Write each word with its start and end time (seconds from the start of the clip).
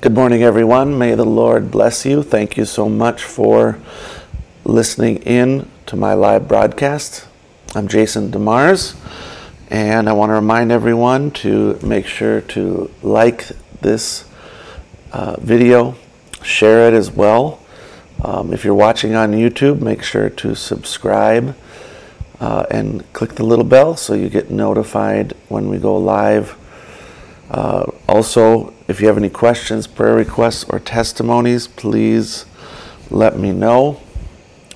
Good 0.00 0.14
morning, 0.14 0.44
everyone. 0.44 0.96
May 0.96 1.16
the 1.16 1.24
Lord 1.24 1.72
bless 1.72 2.06
you. 2.06 2.22
Thank 2.22 2.56
you 2.56 2.64
so 2.64 2.88
much 2.88 3.24
for 3.24 3.80
listening 4.62 5.16
in 5.24 5.68
to 5.86 5.96
my 5.96 6.14
live 6.14 6.46
broadcast. 6.46 7.26
I'm 7.74 7.88
Jason 7.88 8.30
DeMars, 8.30 8.94
and 9.70 10.08
I 10.08 10.12
want 10.12 10.30
to 10.30 10.34
remind 10.34 10.70
everyone 10.70 11.32
to 11.42 11.80
make 11.82 12.06
sure 12.06 12.42
to 12.42 12.92
like 13.02 13.48
this 13.80 14.24
uh, 15.12 15.34
video, 15.40 15.96
share 16.44 16.86
it 16.86 16.94
as 16.94 17.10
well. 17.10 17.60
Um, 18.22 18.52
if 18.52 18.64
you're 18.64 18.74
watching 18.74 19.16
on 19.16 19.32
YouTube, 19.32 19.80
make 19.80 20.04
sure 20.04 20.30
to 20.30 20.54
subscribe 20.54 21.56
uh, 22.38 22.66
and 22.70 23.12
click 23.14 23.34
the 23.34 23.44
little 23.44 23.64
bell 23.64 23.96
so 23.96 24.14
you 24.14 24.28
get 24.28 24.48
notified 24.48 25.34
when 25.48 25.68
we 25.68 25.76
go 25.76 25.96
live. 25.96 26.56
Uh, 27.50 27.90
also, 28.08 28.72
if 28.88 29.02
you 29.02 29.06
have 29.06 29.18
any 29.18 29.28
questions, 29.28 29.86
prayer 29.86 30.14
requests, 30.14 30.64
or 30.64 30.80
testimonies, 30.80 31.68
please 31.68 32.46
let 33.10 33.38
me 33.38 33.52
know. 33.52 34.00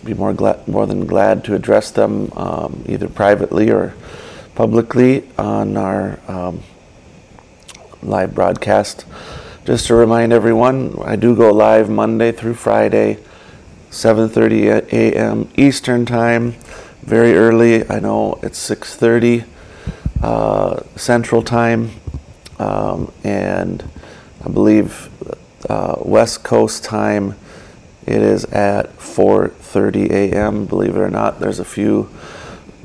Be 0.04 0.12
more 0.12 0.34
glad, 0.34 0.68
more 0.68 0.86
than 0.86 1.06
glad 1.06 1.44
to 1.44 1.54
address 1.54 1.90
them 1.90 2.30
um, 2.36 2.84
either 2.86 3.08
privately 3.08 3.70
or 3.70 3.94
publicly 4.54 5.26
on 5.38 5.78
our 5.78 6.20
um, 6.28 6.62
live 8.02 8.34
broadcast. 8.34 9.06
Just 9.64 9.86
to 9.86 9.94
remind 9.94 10.32
everyone, 10.32 10.94
I 11.02 11.16
do 11.16 11.34
go 11.34 11.50
live 11.50 11.88
Monday 11.88 12.32
through 12.32 12.54
Friday, 12.54 13.16
7:30 13.90 14.92
a.m. 14.92 15.48
Eastern 15.56 16.04
Time, 16.04 16.52
very 17.02 17.34
early. 17.34 17.88
I 17.88 17.98
know 17.98 18.38
it's 18.42 18.58
6:30 18.68 19.44
uh, 20.22 20.80
Central 20.96 21.42
Time, 21.42 21.92
um, 22.58 23.10
and 23.24 23.88
I 24.44 24.48
believe 24.48 25.10
uh, 25.68 25.96
West 26.00 26.42
Coast 26.42 26.84
time 26.84 27.36
it 28.06 28.20
is 28.20 28.44
at 28.46 28.96
4:30 28.98 30.10
a.m. 30.10 30.66
Believe 30.66 30.96
it 30.96 31.00
or 31.00 31.10
not, 31.10 31.40
there's 31.40 31.58
a 31.58 31.64
few 31.64 32.10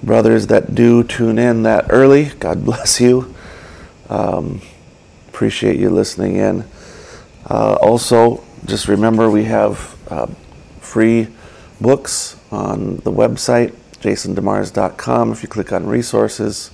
brothers 0.04 0.48
that 0.48 0.76
do 0.76 1.04
tune 1.04 1.40
in 1.40 1.64
that 1.64 1.86
early. 1.90 2.26
God 2.40 2.64
bless 2.66 3.02
you. 3.02 3.34
Um, 4.10 4.62
appreciate 5.30 5.78
you 5.80 5.90
listening 5.90 6.36
in. 6.36 6.66
Uh, 7.50 7.78
also, 7.82 8.44
just 8.66 8.88
remember 8.88 9.30
we 9.30 9.46
have 9.46 9.96
uh, 10.10 10.28
free 10.80 11.28
books 11.82 12.36
on 12.52 12.98
the 12.98 13.12
website 13.12 13.74
jasondemars.com. 14.02 15.32
If 15.32 15.44
you 15.44 15.50
click 15.50 15.72
on 15.72 15.88
resources, 15.88 16.72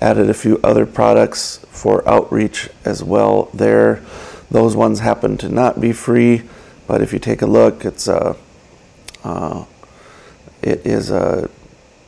added 0.00 0.28
a 0.28 0.34
few 0.34 0.60
other 0.62 0.86
products 0.86 1.64
for 1.70 2.06
outreach 2.08 2.68
as 2.84 3.02
well 3.02 3.48
there. 3.54 4.02
Those 4.50 4.76
ones 4.76 5.00
happen 5.00 5.36
to 5.38 5.48
not 5.48 5.80
be 5.80 5.92
free, 5.92 6.42
but 6.86 7.00
if 7.00 7.12
you 7.12 7.18
take 7.18 7.42
a 7.42 7.46
look, 7.46 7.84
it's 7.84 8.08
a, 8.08 8.36
uh, 9.22 9.64
it 10.62 10.84
is 10.86 11.10
a, 11.10 11.50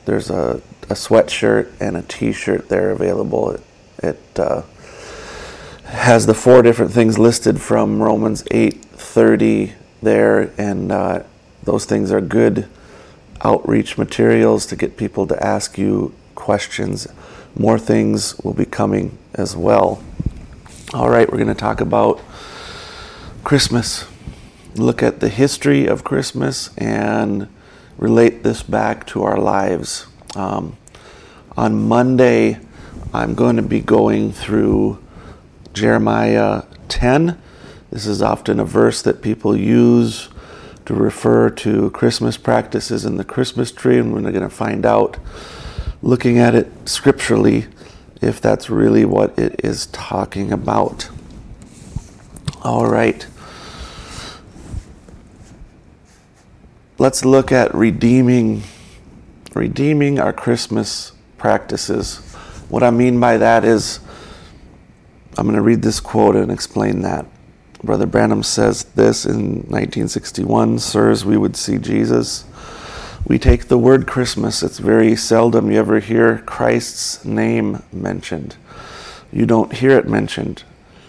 there's 0.05 0.31
a, 0.31 0.61
a 0.85 0.95
sweatshirt 0.95 1.73
and 1.81 1.97
a 1.97 2.03
t-shirt 2.03 2.69
there 2.69 2.91
available. 2.91 3.51
It, 3.51 3.61
it 4.03 4.39
uh, 4.39 4.63
has 5.85 6.27
the 6.27 6.35
four 6.35 6.63
different 6.63 6.93
things 6.93 7.19
listed 7.19 7.61
from 7.61 8.03
Romans 8.03 8.43
8:30 8.45 9.73
there, 10.03 10.53
and 10.59 10.93
uh, 10.93 11.23
those 11.63 11.85
things 11.85 12.13
are 12.13 12.21
good 12.21 12.69
outreach 13.43 13.99
materials 13.99 14.67
to 14.67 14.77
get 14.77 14.97
people 14.97 15.27
to 15.27 15.45
ask 15.45 15.79
you 15.79 16.15
questions 16.35 17.07
more 17.59 17.79
things 17.79 18.39
will 18.45 18.53
be 18.53 18.67
coming 18.67 19.17
as 19.35 19.57
well. 19.57 20.03
All 20.93 21.09
right, 21.09 21.31
we're 21.31 21.39
going 21.39 21.49
to 21.49 21.55
talk 21.55 21.81
about 21.81 22.21
Christmas. 23.45 24.05
Look 24.75 25.03
at 25.03 25.21
the 25.21 25.31
history 25.31 25.87
of 25.87 26.05
Christmas 26.05 26.77
and 26.77 27.49
relate 27.97 28.43
this 28.43 28.63
back 28.63 29.07
to 29.09 29.23
our 29.23 29.39
lives. 29.39 30.07
Um, 30.35 30.77
on 31.57 31.89
Monday, 31.89 32.61
I'm 33.15 33.35
going 33.35 33.57
to 33.57 33.63
be 33.63 33.81
going 33.81 34.33
through 34.33 35.03
Jeremiah 35.73 36.65
10. 36.89 37.41
This 37.91 38.07
is 38.07 38.21
often 38.21 38.61
a 38.61 38.65
verse 38.65 39.01
that 39.01 39.23
people 39.23 39.57
use 39.57 40.29
to 40.85 40.95
refer 40.95 41.49
to 41.51 41.91
Christmas 41.91 42.37
practices 42.37 43.07
in 43.07 43.17
the 43.17 43.25
Christmas 43.25 43.73
tree, 43.73 43.99
and 43.99 44.13
we're 44.13 44.21
going 44.21 44.41
to 44.43 44.51
find 44.51 44.85
out 44.85 45.17
looking 46.07 46.39
at 46.39 46.55
it 46.55 46.71
scripturally 46.89 47.67
if 48.23 48.41
that's 48.41 48.71
really 48.71 49.05
what 49.05 49.37
it 49.37 49.61
is 49.65 49.87
talking 49.87 50.53
about. 50.53 51.11
All 52.63 52.87
right. 52.87 53.27
Let's 56.99 57.25
look 57.25 57.51
at 57.51 57.75
redeeming 57.75 58.63
redeeming 59.53 60.21
our 60.21 60.33
Christmas 60.33 61.13
practices. 61.39 62.19
What 62.69 62.83
I 62.83 62.91
mean 62.91 63.19
by 63.19 63.39
that 63.39 63.65
is 63.65 64.01
I'm 65.37 65.47
going 65.47 65.57
to 65.57 65.63
read 65.63 65.83
this 65.83 65.99
quote 65.99 66.37
and 66.37 66.53
explain 66.53 67.03
that. 67.03 67.27
Brother 67.83 68.07
Branham 68.07 68.43
says 68.43 68.85
this 68.95 69.27
in 69.27 69.63
1961 69.69 70.79
Sirs, 70.79 71.25
we 71.25 71.37
would 71.37 71.57
see 71.57 71.79
Jesus 71.79 72.45
we 73.27 73.41
take 73.41 73.67
the 73.67 73.77
word 73.77 74.07
Christmas, 74.07 74.63
it's 74.63 74.79
very 74.79 75.17
seldom 75.17 75.69
you 75.69 75.81
ever 75.81 75.99
hear 75.99 76.39
Christ's 76.47 77.25
name 77.25 77.83
mentioned. 77.93 78.55
You 79.33 79.47
don't 79.47 79.73
hear 79.73 79.99
it 79.99 80.09
mentioned. 80.09 80.63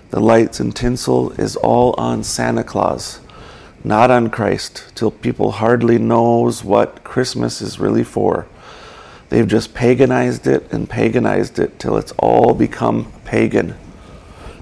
The 0.09 0.19
lights 0.19 0.59
and 0.59 0.75
tinsel 0.75 1.31
is 1.33 1.55
all 1.55 1.93
on 1.99 2.23
Santa 2.23 2.63
Claus, 2.63 3.19
not 3.83 4.09
on 4.09 4.31
Christ, 4.31 4.91
till 4.95 5.11
people 5.11 5.51
hardly 5.51 5.99
knows 5.99 6.63
what 6.63 7.03
Christmas 7.03 7.61
is 7.61 7.79
really 7.79 8.03
for. 8.03 8.47
They've 9.29 9.47
just 9.47 9.75
paganized 9.75 10.47
it 10.47 10.73
and 10.73 10.89
paganized 10.89 11.59
it 11.59 11.77
till 11.77 11.97
it's 11.97 12.13
all 12.13 12.55
become 12.55 13.11
pagan. 13.25 13.75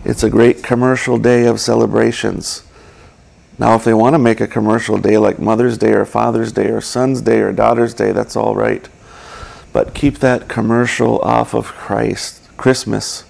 It's 0.04 0.24
a 0.24 0.30
great 0.30 0.62
commercial 0.62 1.18
day 1.18 1.46
of 1.46 1.62
celebrations. 1.62 2.65
Now, 3.58 3.76
if 3.76 3.84
they 3.84 3.94
want 3.94 4.14
to 4.14 4.20
make 4.20 4.42
a 4.42 4.48
commercial 4.48 4.98
day 4.98 5.18
like 5.18 5.40
Mother's 5.40 5.78
Day 5.78 5.94
or 5.94 6.06
Father's 6.06 6.52
Day 6.52 6.68
or 6.68 6.82
Son's 6.82 7.22
Day 7.22 7.40
or 7.40 7.54
Daughter's 7.54 7.94
Day, 7.94 8.12
that's 8.12 8.36
all 8.36 8.56
right. 8.56 8.88
But 9.72 9.94
keep 9.94 10.20
that 10.20 10.50
commercial 10.50 11.20
off 11.20 11.54
of 11.54 11.68
Christ. 11.68 12.42
Christmas. 12.58 13.24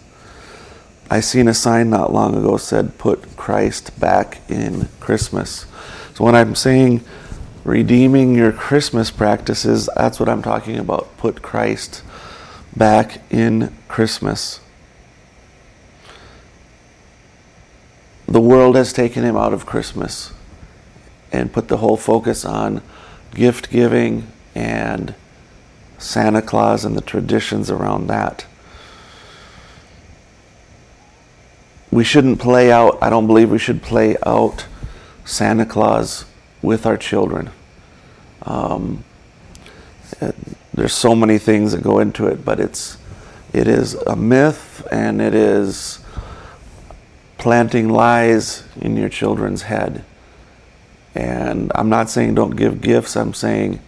I 1.10 1.20
seen 1.20 1.48
a 1.48 1.54
sign 1.54 1.90
not 1.90 2.12
long 2.12 2.36
ago 2.36 2.58
said, 2.58 2.98
put 2.98 3.38
Christ 3.38 4.00
back 4.00 4.42
in 4.50 4.88
Christmas. 5.00 5.66
So 6.16 6.24
when 6.24 6.36
I'm 6.36 6.56
saying 6.56 7.04
redeeming 7.64 8.34
your 8.36 8.52
Christmas 8.52 9.12
practices, 9.12 9.90
that's 9.96 10.20
what 10.20 10.30
I'm 10.30 10.42
talking 10.42 10.78
about. 10.78 11.16
Put 11.18 11.44
Christ 11.44 12.04
back 12.76 13.22
in 13.30 13.76
Christmas. 13.88 14.60
The 18.28 18.42
world 18.42 18.76
has 18.76 18.92
taken 18.92 19.24
him 19.24 19.36
out 19.36 19.54
of 19.54 19.66
Christmas 19.66 20.34
and 21.32 21.54
put 21.54 21.68
the 21.68 21.78
whole 21.78 21.98
focus 21.98 22.46
on 22.46 22.82
gift 23.34 23.70
giving 23.70 24.28
and 24.54 25.14
Santa 25.98 26.42
Claus 26.42 26.86
and 26.86 26.96
the 26.96 27.02
traditions 27.02 27.70
around 27.70 28.08
that. 28.08 28.46
We 31.92 32.04
shouldn't 32.04 32.40
play 32.40 32.72
out, 32.72 32.98
I 33.02 33.10
don't 33.10 33.28
believe 33.28 33.52
we 33.52 33.60
should 33.60 33.82
play 33.82 34.18
out 34.26 34.66
Santa 35.24 35.66
Claus 35.66 36.26
with 36.62 36.86
our 36.86 36.98
children. 36.98 37.52
Um, 38.42 39.04
there's 40.74 40.94
so 40.94 41.16
many 41.16 41.38
things 41.38 41.72
that 41.72 41.82
go 41.82 42.00
into 42.00 42.28
it, 42.28 42.44
but 42.44 42.60
it's 42.60 42.98
it 43.54 43.68
is 43.68 43.94
a 43.94 44.16
myth 44.18 44.86
and 44.92 45.22
it 45.22 45.34
is 45.34 46.00
planting 47.38 47.90
lies 47.90 48.64
in 48.80 48.96
your 48.96 49.10
children's 49.10 49.64
head. 49.64 50.04
And 51.14 51.72
I'm 51.76 51.90
not 51.90 52.10
saying 52.10 52.36
don't 52.36 52.56
give 52.56 52.82
gifts, 52.82 53.16
I'm 53.16 53.34
saying 53.34 53.80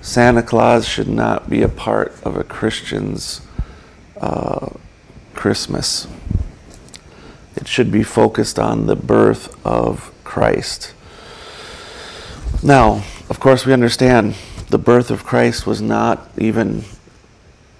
Santa 0.00 0.42
Claus 0.42 0.86
should 0.86 1.08
not 1.08 1.48
be 1.48 1.62
a 1.62 1.68
part 1.68 2.14
of 2.22 2.36
a 2.36 2.44
Christian's 2.44 3.40
uh, 4.20 4.68
Christmas. 5.34 6.06
It 7.56 7.66
should 7.66 7.90
be 7.90 8.02
focused 8.02 8.58
on 8.58 8.86
the 8.86 8.96
birth 8.96 9.54
of 9.64 10.12
Christ. 10.22 10.92
Now, 12.62 13.04
of 13.28 13.40
course, 13.40 13.64
we 13.64 13.72
understand 13.72 14.34
the 14.68 14.78
birth 14.78 15.10
of 15.10 15.24
Christ 15.24 15.66
was 15.66 15.80
not 15.80 16.28
even 16.36 16.84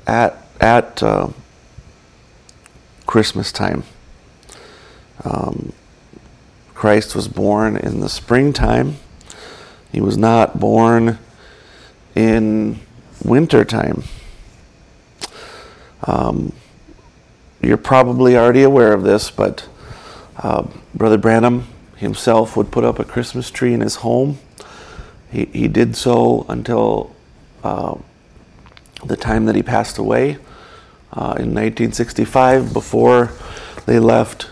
at 0.07 0.37
at 0.61 1.03
uh, 1.03 1.29
Christmas 3.07 3.53
time. 3.53 3.85
Um, 5.23 5.73
Christ 6.75 7.15
was 7.15 7.29
born 7.29 7.77
in 7.77 8.01
the 8.01 8.09
springtime. 8.09 8.97
He 9.93 10.01
was 10.01 10.17
not 10.19 10.59
born 10.59 11.19
in 12.15 12.81
wintertime. 13.25 14.03
Um, 16.07 16.53
you're 17.63 17.77
probably 17.77 18.37
already 18.37 18.63
aware 18.63 18.93
of 18.93 19.03
this, 19.05 19.31
but 19.31 19.69
Uh, 20.37 20.67
Brother 20.93 21.17
Branham 21.17 21.63
himself 21.97 22.57
would 22.57 22.73
put 22.73 22.83
up 22.83 22.99
a 22.99 23.05
Christmas 23.05 23.51
tree 23.53 23.73
in 23.73 23.81
his 23.81 23.97
home. 24.03 24.39
He, 25.31 25.45
he 25.53 25.69
did 25.69 25.95
so 25.95 26.45
until 26.49 27.15
uh, 27.63 27.95
the 29.05 29.17
time 29.17 29.47
that 29.47 29.55
he 29.55 29.63
passed 29.63 29.97
away 29.97 30.39
uh, 31.13 31.39
in 31.39 31.55
1965 31.55 32.73
before 32.73 33.31
they 33.87 34.01
left 34.01 34.51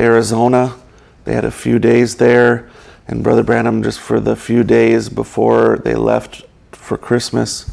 Arizona. 0.00 0.76
They 1.24 1.34
had 1.34 1.44
a 1.44 1.50
few 1.50 1.78
days 1.78 2.16
there, 2.16 2.70
and 3.06 3.22
Brother 3.22 3.42
Branham, 3.42 3.82
just 3.82 4.00
for 4.00 4.20
the 4.20 4.36
few 4.36 4.64
days 4.64 5.08
before 5.08 5.78
they 5.78 5.94
left 5.94 6.44
for 6.72 6.96
Christmas 6.96 7.70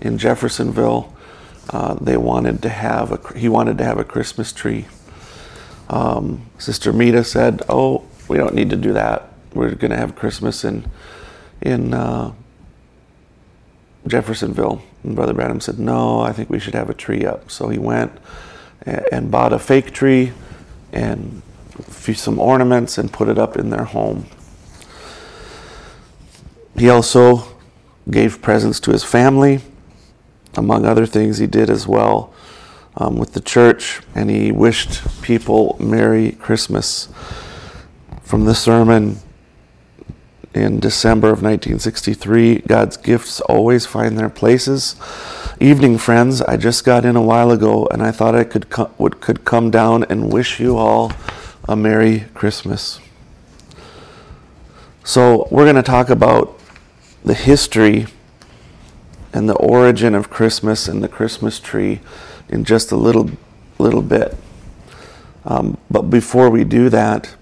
in 0.00 0.18
Jeffersonville, 0.18 1.14
uh, 1.70 1.94
they 1.94 2.16
wanted 2.16 2.62
to 2.62 2.68
have 2.68 3.12
a 3.12 3.38
he 3.38 3.48
wanted 3.48 3.78
to 3.78 3.84
have 3.84 3.98
a 3.98 4.04
Christmas 4.04 4.52
tree. 4.52 4.86
Um, 5.88 6.46
Sister 6.58 6.92
Meda 6.92 7.24
said, 7.24 7.62
"Oh, 7.68 8.04
we 8.28 8.36
don't 8.36 8.54
need 8.54 8.70
to 8.70 8.76
do 8.76 8.92
that. 8.92 9.32
We're 9.54 9.74
going 9.74 9.90
to 9.90 9.96
have 9.96 10.16
Christmas 10.16 10.64
in 10.64 10.90
in 11.60 11.94
uh, 11.94 12.32
Jeffersonville." 14.06 14.82
And 15.04 15.14
Brother 15.14 15.32
Branham 15.32 15.60
said, 15.60 15.78
"No, 15.78 16.20
I 16.20 16.32
think 16.32 16.50
we 16.50 16.58
should 16.58 16.74
have 16.74 16.90
a 16.90 16.94
tree 16.94 17.24
up." 17.24 17.50
So 17.50 17.68
he 17.68 17.78
went 17.78 18.12
and 18.84 19.30
bought 19.30 19.52
a 19.52 19.58
fake 19.58 19.92
tree 19.92 20.32
and 20.92 21.42
some 21.82 22.38
ornaments 22.38 22.98
and 22.98 23.12
put 23.12 23.28
it 23.28 23.38
up 23.38 23.56
in 23.56 23.70
their 23.70 23.84
home. 23.84 24.26
He 26.76 26.88
also 26.88 27.44
gave 28.10 28.40
presents 28.40 28.80
to 28.80 28.92
his 28.92 29.04
family. 29.04 29.60
Among 30.56 30.84
other 30.84 31.06
things, 31.06 31.38
he 31.38 31.46
did 31.46 31.70
as 31.70 31.86
well 31.86 32.32
um, 32.96 33.16
with 33.16 33.34
the 33.34 33.40
church, 33.40 34.00
and 34.14 34.30
he 34.30 34.50
wished 34.50 35.22
people 35.22 35.76
Merry 35.78 36.32
Christmas. 36.32 37.08
From 38.22 38.44
the 38.44 38.54
sermon 38.54 39.18
in 40.54 40.80
December 40.80 41.28
of 41.28 41.42
1963, 41.42 42.60
God's 42.60 42.96
gifts 42.96 43.40
always 43.42 43.86
find 43.86 44.18
their 44.18 44.28
places. 44.28 44.96
Evening, 45.60 45.98
friends. 45.98 46.40
I 46.42 46.56
just 46.56 46.84
got 46.84 47.04
in 47.04 47.16
a 47.16 47.22
while 47.22 47.50
ago, 47.50 47.86
and 47.90 48.02
I 48.02 48.10
thought 48.10 48.34
I 48.34 48.44
could 48.44 48.70
co- 48.70 48.90
would, 48.98 49.20
could 49.20 49.44
come 49.44 49.70
down 49.70 50.04
and 50.04 50.32
wish 50.32 50.58
you 50.58 50.76
all 50.76 51.12
a 51.68 51.76
Merry 51.76 52.24
Christmas. 52.34 53.00
So, 55.04 55.48
we're 55.50 55.64
going 55.64 55.76
to 55.76 55.82
talk 55.82 56.10
about 56.10 56.58
the 57.24 57.34
history 57.34 58.06
and 59.32 59.48
the 59.48 59.54
origin 59.54 60.14
of 60.14 60.30
Christmas 60.30 60.88
and 60.88 61.02
the 61.02 61.08
Christmas 61.08 61.60
tree 61.60 62.00
in 62.48 62.64
just 62.64 62.90
a 62.92 62.96
little, 62.96 63.30
little 63.78 64.02
bit. 64.02 64.36
Um, 65.44 65.78
but 65.90 66.02
before 66.02 66.50
we 66.50 66.64
do 66.64 66.88
that, 66.90 67.34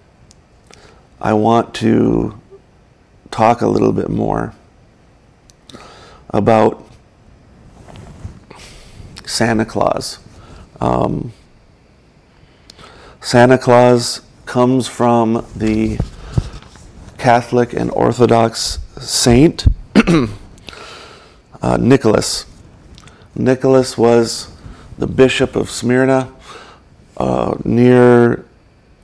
I 1.20 1.32
want 1.32 1.74
to 1.76 2.40
talk 3.30 3.60
a 3.60 3.66
little 3.66 3.92
bit 3.92 4.08
more 4.08 4.54
about 6.30 6.84
Santa 9.24 9.64
Claus. 9.64 10.18
Um, 10.80 11.32
Santa 13.20 13.58
Claus 13.58 14.22
comes 14.46 14.86
from 14.86 15.44
the 15.54 15.98
Catholic 17.18 17.72
and 17.72 17.90
Orthodox 17.90 18.78
saint 19.00 19.66
uh, 21.60 21.76
Nicholas. 21.78 22.46
Nicholas 23.34 23.98
was 23.98 24.50
the 24.98 25.08
bishop 25.08 25.56
of 25.56 25.68
Smyrna, 25.68 26.32
uh, 27.16 27.56
near, 27.64 28.46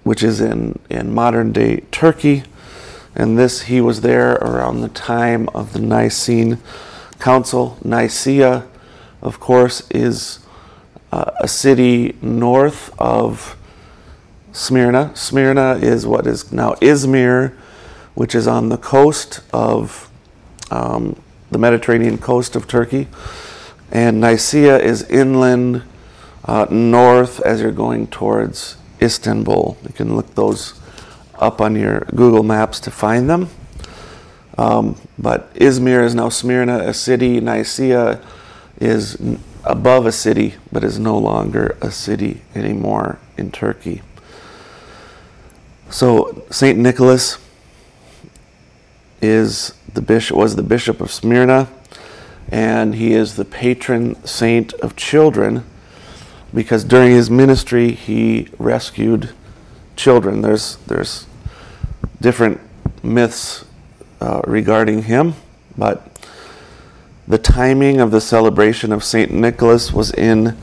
which 0.05 0.23
is 0.23 0.41
in, 0.41 0.79
in 0.89 1.13
modern 1.13 1.53
day 1.53 1.81
Turkey. 1.91 2.45
And 3.17 3.37
this, 3.37 3.63
he 3.63 3.81
was 3.81 4.01
there 4.01 4.35
around 4.35 4.81
the 4.81 4.89
time 4.89 5.49
of 5.51 5.73
the 5.73 5.81
Nicene 5.81 6.59
Council. 7.19 7.77
Nicaea, 7.85 8.65
of 9.21 9.41
course, 9.41 9.89
is 9.91 10.39
uh, 11.11 11.33
a 11.41 11.49
city 11.49 12.17
north 12.23 12.95
of 12.99 13.57
Smyrna. 14.55 15.11
Smyrna 15.17 15.79
is 15.83 16.07
what 16.07 16.29
is 16.29 16.53
now 16.53 16.75
Izmir, 16.75 17.53
which 18.15 18.37
is 18.37 18.47
on 18.47 18.69
the 18.69 18.79
coast 18.79 19.41
of 19.53 20.09
um, 20.71 21.21
the 21.51 21.59
Mediterranean 21.59 22.19
coast 22.19 22.55
of 22.55 22.69
Turkey. 22.69 23.09
And 23.91 24.21
Nicaea 24.21 24.79
is 24.79 25.03
inland 25.11 25.83
uh, 26.45 26.67
north 26.71 27.41
as 27.41 27.61
you're 27.61 27.73
going 27.73 28.07
towards 28.07 28.77
Istanbul. 29.03 29.77
You 29.83 29.93
can 29.93 30.15
look 30.15 30.37
those 30.37 30.81
up 31.35 31.61
on 31.61 31.75
your 31.75 32.07
Google 32.15 32.45
Maps 32.45 32.79
to 32.81 32.93
find 32.93 33.29
them. 33.29 33.49
Um, 34.57 34.97
but 35.19 35.53
Izmir 35.55 36.05
is 36.05 36.15
now 36.15 36.29
Smyrna, 36.29 36.79
a 36.79 36.95
city. 36.95 37.41
Nicaea 37.41 38.21
is 38.81 39.21
above 39.65 40.07
a 40.07 40.13
city, 40.13 40.55
but 40.71 40.85
is 40.85 41.01
no 41.01 41.19
longer 41.19 41.77
a 41.81 41.91
city 41.91 42.43
anymore 42.55 43.19
in 43.37 43.51
Turkey. 43.51 44.03
So 45.95 46.45
Saint 46.51 46.77
Nicholas 46.77 47.39
is 49.23 49.75
the 49.93 50.03
bishop 50.03 50.37
was 50.37 50.57
the 50.57 50.63
bishop 50.65 51.01
of 51.01 51.13
Smyrna, 51.13 51.69
and 52.49 52.97
he 52.97 53.13
is 53.13 53.37
the 53.37 53.45
patron 53.45 54.17
saint 54.25 54.73
of 54.83 54.97
children 54.97 55.65
because 56.53 56.83
during 56.83 57.13
his 57.13 57.31
ministry 57.31 57.93
he 57.93 58.49
rescued 58.59 59.31
children. 59.95 60.41
There's 60.41 60.79
there's 60.89 61.29
different 62.21 62.61
myths 63.05 63.65
uh, 64.21 64.41
regarding 64.49 65.05
him, 65.05 65.35
but 65.79 66.27
the 67.29 67.39
timing 67.39 68.01
of 68.01 68.11
the 68.11 68.21
celebration 68.21 68.91
of 68.91 69.05
Saint 69.05 69.31
Nicholas 69.31 69.93
was 69.93 70.11
in 70.11 70.57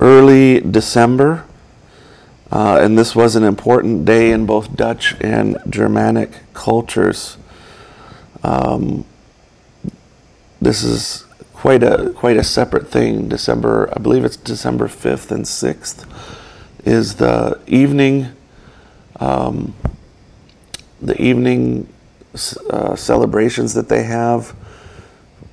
early 0.00 0.60
December 0.60 1.45
uh, 2.50 2.78
and 2.80 2.96
this 2.96 3.16
was 3.16 3.34
an 3.34 3.42
important 3.42 4.04
day 4.04 4.30
in 4.30 4.46
both 4.46 4.76
Dutch 4.76 5.14
and 5.20 5.58
Germanic 5.68 6.30
cultures. 6.54 7.36
Um, 8.44 9.04
this 10.60 10.82
is 10.84 11.24
quite 11.52 11.82
a 11.82 12.12
quite 12.14 12.36
a 12.36 12.44
separate 12.44 12.88
thing. 12.88 13.28
December, 13.28 13.92
I 13.94 13.98
believe 13.98 14.24
it's 14.24 14.36
December 14.36 14.86
fifth 14.88 15.32
and 15.32 15.46
sixth, 15.46 16.06
is 16.84 17.16
the 17.16 17.60
evening, 17.66 18.28
um, 19.18 19.74
the 21.02 21.20
evening 21.20 21.92
uh, 22.70 22.94
celebrations 22.94 23.74
that 23.74 23.88
they 23.88 24.04
have 24.04 24.54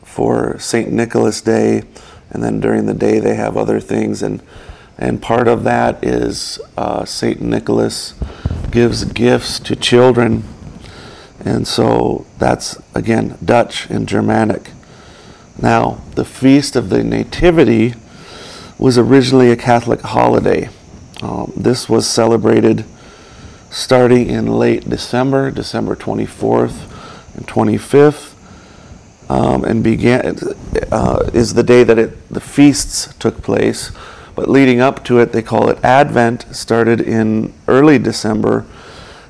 for 0.03 0.59
Saint 0.59 0.91
Nicholas 0.91 1.41
Day, 1.41 1.83
and 2.29 2.43
then 2.43 2.59
during 2.59 2.85
the 2.85 2.93
day 2.93 3.19
they 3.19 3.35
have 3.35 3.57
other 3.57 3.79
things 3.79 4.21
and 4.21 4.41
and 4.97 5.21
part 5.21 5.47
of 5.47 5.63
that 5.63 6.03
is 6.03 6.59
uh, 6.77 7.05
St. 7.05 7.41
Nicholas 7.41 8.13
gives 8.71 9.05
gifts 9.05 9.59
to 9.59 9.75
children. 9.75 10.43
And 11.43 11.67
so 11.67 12.25
that's, 12.38 12.81
again, 12.95 13.38
Dutch 13.43 13.89
and 13.89 14.07
Germanic. 14.07 14.71
Now, 15.62 16.01
the 16.15 16.25
Feast 16.25 16.75
of 16.75 16.89
the 16.89 17.03
Nativity 17.03 17.93
was 18.77 18.97
originally 18.97 19.51
a 19.51 19.55
Catholic 19.55 20.01
holiday. 20.01 20.69
Um, 21.21 21.53
this 21.55 21.88
was 21.88 22.07
celebrated 22.07 22.85
starting 23.69 24.29
in 24.29 24.47
late 24.47 24.89
December, 24.89 25.50
December 25.50 25.95
24th 25.95 27.35
and 27.35 27.47
25th, 27.47 28.33
um, 29.29 29.63
and 29.63 29.83
began 29.83 30.38
uh, 30.91 31.29
is 31.33 31.53
the 31.53 31.63
day 31.63 31.83
that 31.83 31.97
it, 31.97 32.29
the 32.29 32.41
feasts 32.41 33.13
took 33.15 33.41
place. 33.41 33.91
But 34.35 34.49
leading 34.49 34.79
up 34.79 35.03
to 35.05 35.19
it, 35.19 35.31
they 35.31 35.41
call 35.41 35.69
it 35.69 35.83
Advent, 35.83 36.55
started 36.55 36.99
in 36.99 37.53
early 37.67 37.99
December, 37.99 38.65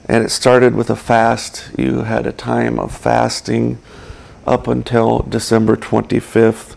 and 0.05 0.23
it 0.23 0.29
started 0.29 0.75
with 0.75 0.89
a 0.89 0.95
fast. 0.95 1.71
You 1.77 2.03
had 2.03 2.25
a 2.25 2.31
time 2.31 2.79
of 2.79 2.95
fasting 2.95 3.77
up 4.45 4.67
until 4.67 5.19
December 5.19 5.75
25th 5.75 6.73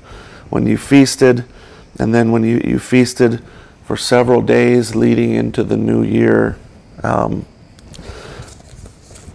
when 0.50 0.66
you 0.66 0.76
feasted, 0.76 1.44
and 1.98 2.14
then 2.14 2.32
when 2.32 2.42
you, 2.42 2.60
you 2.64 2.78
feasted 2.78 3.42
for 3.84 3.96
several 3.96 4.42
days 4.42 4.94
leading 4.96 5.32
into 5.32 5.62
the 5.62 5.76
new 5.76 6.02
year. 6.02 6.58
Um, 7.02 7.46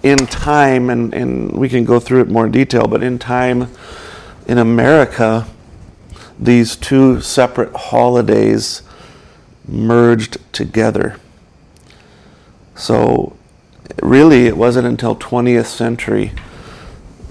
in 0.04 0.18
time, 0.18 0.90
and, 0.90 1.14
and 1.14 1.52
we 1.52 1.70
can 1.70 1.86
go 1.86 2.00
through 2.00 2.22
it 2.22 2.28
more 2.28 2.46
in 2.46 2.52
detail, 2.52 2.88
but 2.88 3.04
in 3.04 3.20
time 3.20 3.68
in 4.48 4.58
America, 4.58 5.48
these 6.42 6.76
two 6.76 7.22
separate 7.22 7.74
holidays 7.76 8.82
merged 9.68 10.38
together. 10.52 11.18
So, 12.76 13.38
really, 14.02 14.48
it 14.48 14.58
wasn't 14.58 14.88
until 14.88 15.16
20th 15.16 15.68
century 15.68 16.32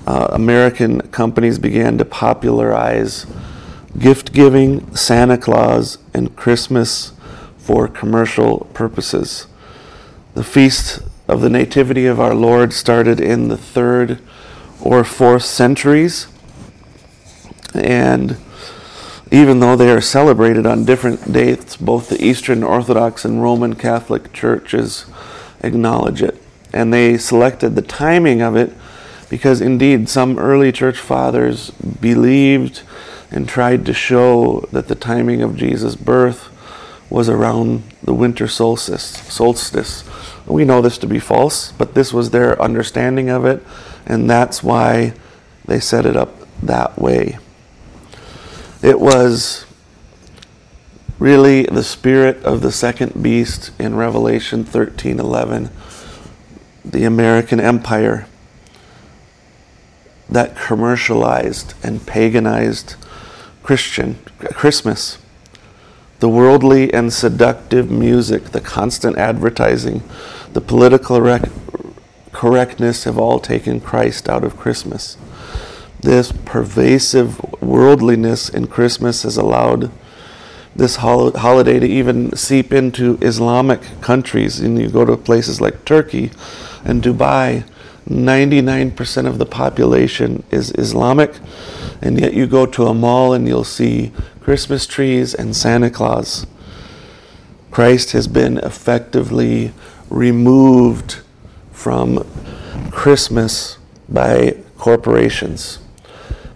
uh, 0.06 0.28
American 0.30 1.00
companies 1.08 1.58
began 1.58 1.98
to 1.98 2.04
popularize 2.04 3.26
gift 3.98 4.32
giving, 4.32 4.94
Santa 4.94 5.36
Claus, 5.36 5.98
and 6.14 6.34
Christmas 6.36 7.12
for 7.58 7.88
commercial 7.88 8.70
purposes. 8.72 9.46
The 10.34 10.44
feast 10.44 11.00
of 11.28 11.40
the 11.40 11.50
Nativity 11.50 12.06
of 12.06 12.18
our 12.18 12.34
Lord 12.34 12.72
started 12.72 13.20
in 13.20 13.48
the 13.48 13.56
third 13.56 14.20
or 14.80 15.04
fourth 15.04 15.44
centuries. 15.44 16.26
And 17.74 18.36
even 19.30 19.60
though 19.60 19.76
they 19.76 19.90
are 19.90 20.00
celebrated 20.00 20.66
on 20.66 20.84
different 20.84 21.32
dates, 21.32 21.76
both 21.76 22.08
the 22.08 22.22
Eastern 22.24 22.62
Orthodox 22.62 23.24
and 23.24 23.42
Roman 23.42 23.76
Catholic 23.76 24.32
churches 24.32 25.06
acknowledge 25.62 26.22
it. 26.22 26.42
And 26.72 26.92
they 26.92 27.16
selected 27.16 27.74
the 27.74 27.82
timing 27.82 28.42
of 28.42 28.56
it 28.56 28.72
because 29.28 29.60
indeed 29.60 30.08
some 30.08 30.38
early 30.38 30.72
church 30.72 30.98
fathers 30.98 31.70
believed 31.70 32.82
and 33.30 33.48
tried 33.48 33.86
to 33.86 33.94
show 33.94 34.66
that 34.72 34.88
the 34.88 34.94
timing 34.96 35.42
of 35.42 35.56
Jesus' 35.56 35.94
birth 35.94 36.48
was 37.08 37.28
around 37.28 37.82
the 38.02 38.14
winter 38.14 38.48
solstice. 38.48 39.04
solstice. 39.04 40.04
We 40.46 40.64
know 40.64 40.80
this 40.80 40.98
to 40.98 41.06
be 41.06 41.20
false, 41.20 41.70
but 41.72 41.94
this 41.94 42.12
was 42.12 42.30
their 42.30 42.60
understanding 42.60 43.28
of 43.28 43.44
it, 43.44 43.64
and 44.06 44.28
that's 44.28 44.62
why 44.64 45.14
they 45.66 45.78
set 45.78 46.06
it 46.06 46.16
up 46.16 46.34
that 46.62 46.98
way. 46.98 47.38
It 48.82 48.98
was 48.98 49.66
really 51.18 51.64
the 51.64 51.82
spirit 51.82 52.42
of 52.44 52.62
the 52.62 52.72
second 52.72 53.22
beast 53.22 53.72
in 53.78 53.94
Revelation 53.94 54.64
13:11, 54.64 55.68
the 56.82 57.04
American 57.04 57.60
empire 57.60 58.26
that 60.30 60.56
commercialized 60.56 61.74
and 61.82 62.06
paganized 62.06 62.94
Christian 63.62 64.16
Christmas. 64.54 65.18
The 66.20 66.28
worldly 66.30 66.92
and 66.94 67.12
seductive 67.12 67.90
music, 67.90 68.52
the 68.52 68.60
constant 68.62 69.18
advertising, 69.18 70.02
the 70.54 70.60
political 70.62 71.20
rec- 71.20 71.50
correctness 72.32 73.04
have 73.04 73.18
all 73.18 73.40
taken 73.40 73.80
Christ 73.80 74.26
out 74.26 74.44
of 74.44 74.56
Christmas. 74.56 75.18
This 76.00 76.32
pervasive 76.32 77.40
worldliness 77.60 78.48
in 78.48 78.68
Christmas 78.68 79.22
has 79.24 79.36
allowed 79.36 79.90
this 80.74 80.96
hol- 80.96 81.36
holiday 81.36 81.78
to 81.78 81.86
even 81.86 82.34
seep 82.34 82.72
into 82.72 83.18
Islamic 83.20 83.82
countries. 84.00 84.60
And 84.60 84.78
you 84.78 84.88
go 84.88 85.04
to 85.04 85.16
places 85.16 85.60
like 85.60 85.84
Turkey 85.84 86.30
and 86.84 87.02
Dubai, 87.02 87.64
99% 88.08 89.26
of 89.26 89.36
the 89.36 89.44
population 89.44 90.42
is 90.50 90.72
Islamic, 90.72 91.38
and 92.00 92.18
yet 92.18 92.32
you 92.32 92.46
go 92.46 92.64
to 92.64 92.86
a 92.86 92.94
mall 92.94 93.34
and 93.34 93.46
you'll 93.46 93.62
see 93.62 94.10
Christmas 94.40 94.86
trees 94.86 95.34
and 95.34 95.54
Santa 95.54 95.90
Claus. 95.90 96.46
Christ 97.70 98.12
has 98.12 98.26
been 98.26 98.56
effectively 98.58 99.72
removed 100.08 101.20
from 101.72 102.26
Christmas 102.90 103.78
by 104.08 104.56
corporations. 104.78 105.78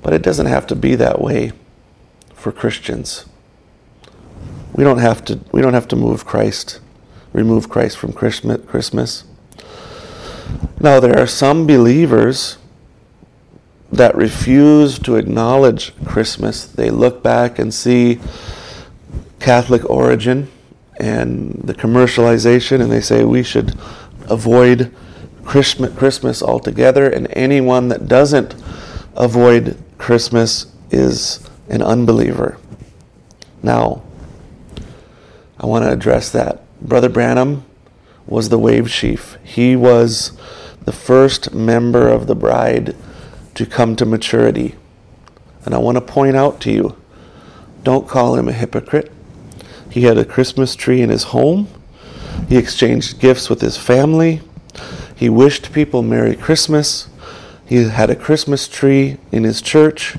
But 0.05 0.13
it 0.13 0.23
doesn't 0.23 0.47
have 0.47 0.69
to 0.69 0.77
be 0.77 0.95
that 0.95 1.21
way 1.21 1.53
for 2.35 2.53
Christians. 2.53 3.25
We 4.75 4.85
don't 4.85 4.99
have 4.99 5.25
to 5.25 5.41
we 5.51 5.63
don't 5.63 5.75
have 5.75 5.89
to 5.89 5.97
move 5.97 6.27
Christ, 6.27 6.79
remove 7.33 7.69
Christ 7.69 7.97
from 7.97 8.13
Christmas. 8.13 9.25
Now 10.79 11.01
there 11.01 11.19
are 11.19 11.27
some 11.27 11.67
believers 11.67 12.59
that 13.91 14.15
refuse 14.15 14.99
to 14.99 15.17
acknowledge 15.17 15.95
Christmas. 16.05 16.67
They 16.67 16.91
look 16.91 17.23
back 17.23 17.59
and 17.59 17.73
see 17.73 18.21
Catholic 19.41 19.89
origin 19.89 20.51
and 20.99 21.61
the 21.65 21.75
commercialization 21.75 22.81
and 22.81 22.91
they 22.91 23.01
say 23.01 23.25
we 23.25 23.43
should 23.43 23.75
avoid 24.29 24.95
Christmas 25.45 26.43
altogether 26.43 27.09
and 27.09 27.27
anyone 27.31 27.89
that 27.89 28.07
doesn't 28.07 28.55
avoid 29.17 29.79
Christmas 30.05 30.67
is 30.91 31.49
an 31.71 31.81
unbeliever. 31.81 32.59
Now, 33.63 34.03
I 35.59 35.65
want 35.65 35.87
to 35.87 35.91
address 35.91 36.29
that. 36.29 36.61
Brother 36.83 37.09
Branham 37.09 37.65
was 38.27 38.51
the 38.51 38.59
wave 38.59 38.91
sheaf. 38.91 39.39
He 39.43 39.75
was 39.75 40.33
the 40.85 40.93
first 40.93 41.55
member 41.55 42.07
of 42.07 42.27
the 42.27 42.35
bride 42.35 42.95
to 43.55 43.65
come 43.65 43.97
to 43.97 44.05
maturity. 44.05 44.75
And 45.65 45.75
I 45.75 45.79
want 45.79 45.97
to 45.97 46.03
point 46.03 46.37
out 46.37 46.61
to 46.61 46.71
you 46.71 46.97
don't 47.83 48.07
call 48.07 48.37
him 48.37 48.47
a 48.47 48.53
hypocrite. 48.53 49.11
He 49.89 50.03
had 50.03 50.19
a 50.19 50.27
Christmas 50.27 50.77
tree 50.77 51.01
in 51.01 51.09
his 51.09 51.23
home, 51.23 51.67
he 52.47 52.59
exchanged 52.59 53.21
gifts 53.21 53.49
with 53.49 53.63
his 53.63 53.79
family, 53.79 54.43
he 55.17 55.31
wished 55.31 55.73
people 55.73 56.03
Merry 56.03 56.37
Christmas. 56.37 57.09
He 57.67 57.85
had 57.85 58.11
a 58.11 58.17
Christmas 58.17 58.69
tree 58.69 59.19
in 59.33 59.45
his 59.45 59.63
church, 59.63 60.17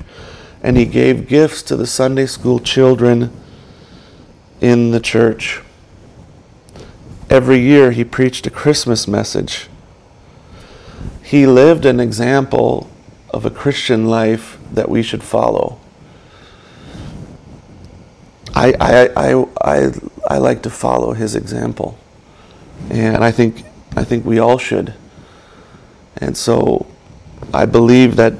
and 0.63 0.77
he 0.77 0.85
gave 0.85 1.27
gifts 1.27 1.61
to 1.63 1.75
the 1.75 1.85
Sunday 1.85 2.25
school 2.25 2.59
children 2.59 3.31
in 4.61 4.91
the 4.91 4.99
church. 4.99 5.61
Every 7.29 7.59
year 7.59 7.91
he 7.91 8.03
preached 8.03 8.47
a 8.47 8.49
Christmas 8.49 9.07
message. 9.07 9.67
He 11.21 11.45
lived 11.45 11.85
an 11.85 11.99
example 11.99 12.89
of 13.29 13.45
a 13.45 13.49
Christian 13.49 14.07
life 14.07 14.57
that 14.71 14.89
we 14.89 15.03
should 15.03 15.23
follow. 15.23 15.79
I, 18.55 18.73
I, 18.79 19.09
I, 19.15 19.45
I, 19.61 19.91
I 20.29 20.37
like 20.37 20.63
to 20.63 20.69
follow 20.69 21.13
his 21.13 21.35
example. 21.35 21.97
And 22.89 23.23
I 23.23 23.31
think, 23.31 23.65
I 23.95 24.03
think 24.03 24.25
we 24.25 24.39
all 24.39 24.57
should. 24.57 24.93
And 26.17 26.37
so 26.37 26.87
I 27.55 27.65
believe 27.65 28.17
that 28.17 28.33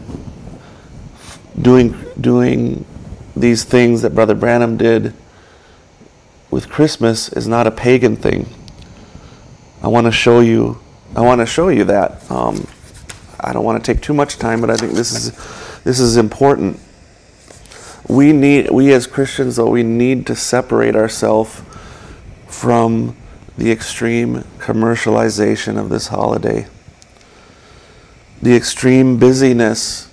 doing 1.62 1.96
doing 2.20 2.86
these 3.34 3.64
things 3.64 4.02
that 4.02 4.14
Brother 4.14 4.36
Branham 4.36 4.76
did 4.76 5.14
with 6.52 6.70
Christmas 6.70 7.30
is 7.30 7.48
not 7.48 7.66
a 7.66 7.72
pagan 7.72 8.18
thing. 8.18 8.46
I 9.82 9.88
want 9.88 10.06
to 10.06 10.12
show 10.12 10.42
you. 10.42 10.82
I 11.16 11.22
want 11.22 11.40
to 11.40 11.46
show 11.46 11.70
you 11.70 11.86
that. 11.86 12.30
Um, 12.30 12.68
I 13.40 13.54
don't 13.54 13.64
want 13.64 13.82
to 13.82 13.94
take 13.94 14.04
too 14.04 14.14
much 14.14 14.38
time, 14.38 14.60
but 14.60 14.70
I 14.70 14.76
think 14.76 14.92
this 14.92 15.14
is 15.14 15.32
this 15.86 16.02
is 16.02 16.18
important. 16.18 16.78
We 18.10 18.34
need 18.34 18.70
we 18.70 18.92
as 18.92 19.08
Christians 19.08 19.56
though 19.56 19.70
we 19.70 19.84
need 19.84 20.28
to 20.28 20.36
separate 20.36 20.94
ourselves 20.94 21.62
from 22.48 23.16
the 23.58 23.72
extreme 23.72 24.44
commercialization 24.60 25.78
of 25.78 25.88
this 25.88 26.08
holiday 26.08 26.68
the 28.42 28.56
extreme 28.56 29.18
busyness 29.18 30.10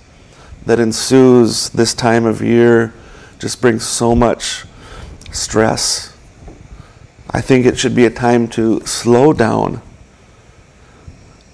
that 0.64 0.78
ensues 0.78 1.70
this 1.70 1.92
time 1.92 2.24
of 2.24 2.40
year 2.40 2.94
just 3.38 3.60
brings 3.60 3.84
so 3.84 4.14
much 4.14 4.64
stress. 5.32 6.16
I 7.30 7.40
think 7.40 7.66
it 7.66 7.78
should 7.78 7.94
be 7.94 8.04
a 8.04 8.10
time 8.10 8.46
to 8.48 8.80
slow 8.86 9.32
down, 9.32 9.82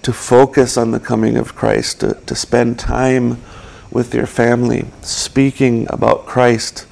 to 0.03 0.13
focus 0.13 0.77
on 0.77 0.91
the 0.91 1.01
coming 1.01 1.37
of 1.37 1.55
Christ, 1.55 2.01
to, 2.01 2.15
to 2.27 2.35
spend 2.35 2.79
time 2.79 3.41
with 3.91 4.15
your 4.15 4.27
family, 4.27 4.87
speaking 5.01 5.87
about 5.89 6.27
Christ, 6.27 6.87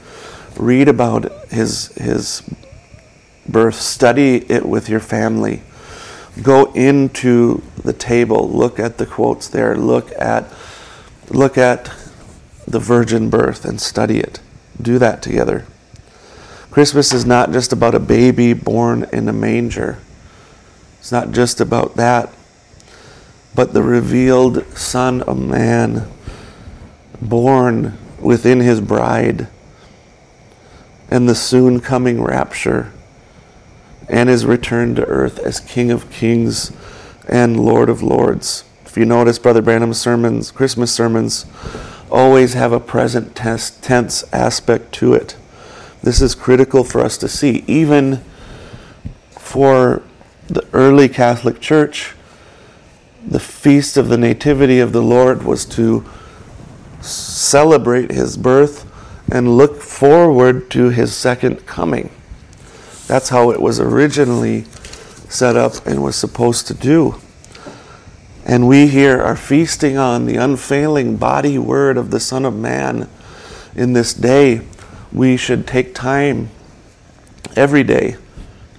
read 0.57 0.89
about 0.89 1.31
his, 1.51 1.89
his 1.97 2.43
birth, 3.47 3.75
study 3.75 4.51
it 4.51 4.67
with 4.67 4.89
your 4.89 5.01
family 5.01 5.63
go 6.43 6.73
into 6.73 7.63
the 7.83 7.93
table, 7.93 8.49
look 8.49 8.79
at 8.79 8.99
the 8.99 9.07
quotes 9.07 9.49
there, 9.49 9.77
look 9.77 10.11
at 10.19 10.53
look 11.31 11.59
at 11.59 11.93
the 12.67 12.79
virgin 12.79 13.31
birth 13.31 13.65
and 13.65 13.81
study 13.81 14.19
it. 14.19 14.41
Do 14.81 14.99
that 14.99 15.23
together. 15.23 15.65
Christmas 16.71 17.13
is 17.13 17.25
not 17.25 17.53
just 17.53 17.73
about 17.73 17.95
a 17.95 18.01
baby 18.01 18.53
born 18.53 19.07
in 19.13 19.29
a 19.29 19.33
manger. 19.33 19.99
It's 20.99 21.11
not 21.11 21.31
just 21.31 21.61
about 21.61 21.97
that, 21.97 22.33
but 23.55 23.73
the 23.73 23.83
revealed 23.83 24.65
Son 24.77 25.23
of 25.23 25.41
Man 25.41 26.07
born 27.23 27.97
within 28.21 28.61
his 28.61 28.81
bride 28.81 29.49
and 31.11 31.29
the 31.29 31.35
soon 31.35 31.81
coming 31.81 32.23
rapture 32.23 32.93
and 34.09 34.29
his 34.29 34.47
return 34.47 34.95
to 34.95 35.05
earth 35.05 35.39
as 35.39 35.61
King 35.61 35.91
of 35.91 36.11
Kings 36.11 36.73
and 37.29 37.59
Lord 37.59 37.89
of 37.89 38.03
Lords. 38.03 38.65
If 38.85 38.97
you 38.97 39.05
notice, 39.05 39.39
Brother 39.39 39.63
Branham's 39.63 40.01
sermons, 40.01 40.51
Christmas 40.51 40.93
sermons, 40.93 41.47
always 42.11 42.55
have 42.55 42.73
a 42.73 42.81
present 42.81 43.35
tense 43.35 44.25
aspect 44.33 44.93
to 44.93 45.15
it. 45.15 45.37
This 46.03 46.23
is 46.23 46.35
critical 46.35 46.85
for 46.85 47.01
us 47.01 47.19
to 47.19 47.29
see. 47.29 47.65
Even 47.67 48.23
for 49.31 50.03
the 50.47 50.67
early 50.73 51.09
Catholic 51.09 51.61
Church, 51.61 52.15
the 53.27 53.41
feast 53.41 53.97
of 53.97 54.09
the 54.09 54.17
Nativity 54.17 54.79
of 54.79 54.93
the 54.93 55.03
Lord 55.03 55.43
was 55.43 55.65
to 55.67 56.05
celebrate 57.01 58.13
his 58.13 58.37
birth 58.37 58.91
and 59.31 59.57
look 59.57 59.83
forward 59.83 60.71
to 60.71 60.91
his 60.91 61.15
second 61.15 61.67
coming. 61.67 62.11
That's 63.07 63.29
how 63.29 63.51
it 63.51 63.61
was 63.61 63.79
originally 63.79 64.65
set 65.29 65.57
up 65.57 65.87
and 65.87 66.03
was 66.03 66.17
supposed 66.17 66.67
to 66.67 66.75
do. 66.75 67.17
And 68.45 68.69
we 68.69 68.89
here 68.89 69.21
are 69.21 69.37
feasting 69.37 69.97
on 69.97 70.27
the 70.27 70.37
unfailing 70.37 71.17
body 71.17 71.59
word 71.59 71.97
of 71.97 72.11
the 72.11 72.21
Son 72.21 72.45
of 72.45 72.55
Man 72.55 73.09
in 73.75 73.93
this 73.93 74.15
day. 74.15 74.61
We 75.13 75.37
should 75.37 75.67
take 75.67 75.95
time 75.95 76.51
every 77.57 77.85
day 77.85 78.17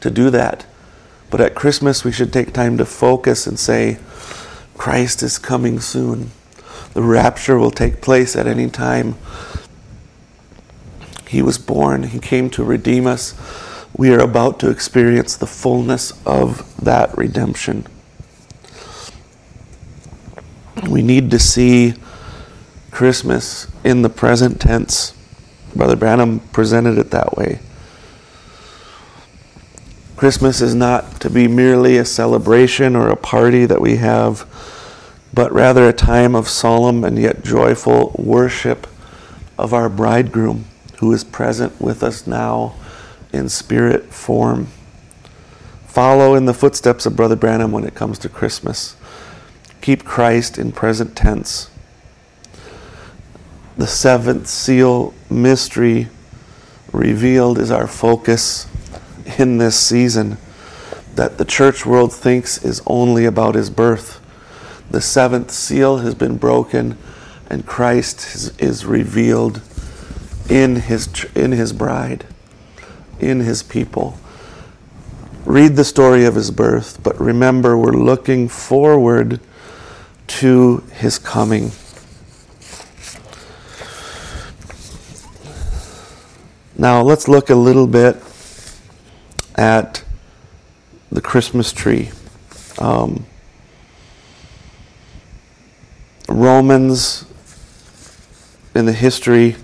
to 0.01 0.09
do 0.09 0.29
that. 0.29 0.65
But 1.29 1.41
at 1.41 1.55
Christmas, 1.55 2.03
we 2.03 2.11
should 2.11 2.31
take 2.31 2.53
time 2.53 2.77
to 2.77 2.85
focus 2.85 3.47
and 3.47 3.59
say, 3.59 3.97
Christ 4.75 5.23
is 5.23 5.37
coming 5.37 5.79
soon. 5.79 6.31
The 6.93 7.01
rapture 7.01 7.57
will 7.57 7.71
take 7.71 8.01
place 8.01 8.35
at 8.35 8.47
any 8.47 8.69
time. 8.69 9.15
He 11.27 11.41
was 11.41 11.57
born, 11.57 12.03
He 12.03 12.19
came 12.19 12.49
to 12.51 12.63
redeem 12.63 13.05
us. 13.05 13.33
We 13.97 14.13
are 14.13 14.19
about 14.19 14.59
to 14.59 14.69
experience 14.69 15.35
the 15.35 15.47
fullness 15.47 16.13
of 16.23 16.75
that 16.77 17.17
redemption. 17.17 17.87
We 20.87 21.01
need 21.01 21.31
to 21.31 21.39
see 21.39 21.95
Christmas 22.91 23.67
in 23.83 24.03
the 24.03 24.09
present 24.09 24.61
tense. 24.61 25.15
Brother 25.75 25.95
Branham 25.95 26.39
presented 26.51 26.99
it 26.99 27.09
that 27.09 27.35
way. 27.35 27.59
Christmas 30.15 30.61
is 30.61 30.75
not 30.75 31.19
to 31.21 31.29
be 31.29 31.47
merely 31.47 31.97
a 31.97 32.05
celebration 32.05 32.95
or 32.95 33.09
a 33.09 33.15
party 33.15 33.65
that 33.65 33.81
we 33.81 33.97
have, 33.97 34.45
but 35.33 35.51
rather 35.51 35.87
a 35.87 35.93
time 35.93 36.35
of 36.35 36.47
solemn 36.47 37.03
and 37.03 37.17
yet 37.17 37.43
joyful 37.43 38.15
worship 38.17 38.85
of 39.57 39.73
our 39.73 39.89
bridegroom 39.89 40.65
who 40.99 41.11
is 41.13 41.23
present 41.23 41.79
with 41.81 42.03
us 42.03 42.27
now 42.27 42.75
in 43.33 43.49
spirit 43.49 44.05
form. 44.05 44.67
Follow 45.85 46.35
in 46.35 46.45
the 46.45 46.53
footsteps 46.53 47.05
of 47.05 47.15
Brother 47.15 47.35
Branham 47.35 47.71
when 47.71 47.83
it 47.83 47.95
comes 47.95 48.19
to 48.19 48.29
Christmas. 48.29 48.95
Keep 49.81 50.03
Christ 50.03 50.57
in 50.57 50.71
present 50.71 51.15
tense. 51.15 51.69
The 53.77 53.87
seventh 53.87 54.47
seal 54.47 55.13
mystery 55.29 56.07
revealed 56.91 57.59
is 57.59 57.71
our 57.71 57.87
focus 57.87 58.67
in 59.37 59.57
this 59.57 59.79
season 59.79 60.37
that 61.15 61.37
the 61.37 61.45
church 61.45 61.85
world 61.85 62.13
thinks 62.13 62.63
is 62.63 62.81
only 62.85 63.25
about 63.25 63.55
his 63.55 63.69
birth. 63.69 64.21
The 64.89 65.01
seventh 65.01 65.51
seal 65.51 65.97
has 65.97 66.15
been 66.15 66.37
broken, 66.37 66.97
and 67.49 67.65
Christ 67.65 68.61
is, 68.61 68.85
revealed 68.85 69.61
in 70.49 70.77
his, 70.77 71.25
in 71.35 71.51
his 71.51 71.73
bride, 71.73 72.25
in 73.19 73.39
his 73.39 73.63
people. 73.63 74.17
Read 75.45 75.75
the 75.75 75.85
story 75.85 76.25
of 76.25 76.35
his 76.35 76.51
birth, 76.51 77.01
but 77.03 77.19
remember 77.19 77.77
we're 77.77 77.91
looking 77.91 78.47
forward 78.47 79.39
to 80.27 80.83
his 80.93 81.17
coming. 81.17 81.71
Now 86.77 87.01
let's 87.01 87.27
look 87.27 87.49
a 87.49 87.55
little 87.55 87.87
bit 87.87 88.17
at 89.55 90.03
the 91.11 91.21
Christmas 91.21 91.71
tree. 91.73 92.11
Um, 92.77 93.25
Romans 96.29 97.25
in 98.75 98.85
the 98.85 98.93
history, 98.93 99.55